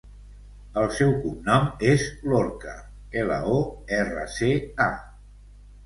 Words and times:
El 0.83 0.87
seu 0.99 1.13
cognom 1.25 1.67
és 1.91 2.07
Lorca: 2.33 2.75
ela, 3.25 3.39
o, 3.61 3.63
erra, 4.03 4.29
ce, 4.39 4.55
a. 4.93 4.93